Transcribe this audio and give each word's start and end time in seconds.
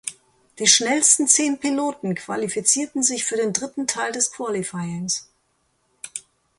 Die 0.57 0.65
schnellsten 0.65 1.27
zehn 1.27 1.59
Piloten 1.59 2.15
qualifizierten 2.15 3.03
sich 3.03 3.23
für 3.23 3.35
den 3.37 3.53
dritten 3.53 3.85
Teil 3.85 4.11
des 4.11 4.31
Qualifyings. 4.31 5.29